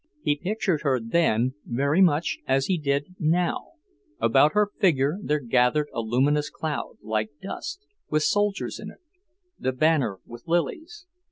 [0.23, 3.73] He pictured her then very much as he did now;
[4.19, 9.01] about her figure there gathered a luminous cloud, like dust, with soldiers in it...
[9.59, 11.05] the banner with lilies...